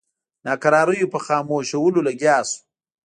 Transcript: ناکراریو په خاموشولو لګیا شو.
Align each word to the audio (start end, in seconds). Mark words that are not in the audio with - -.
ناکراریو 0.45 1.11
په 1.13 1.19
خاموشولو 1.25 1.99
لګیا 2.07 2.37
شو. 2.49 2.59